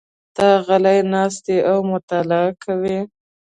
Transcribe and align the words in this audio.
ته 0.35 0.47
غلی 0.65 0.97
ناست 1.11 1.43
یې 1.53 1.57
او 1.71 1.77
مطالعه 1.91 2.49
کوې. 2.63 2.99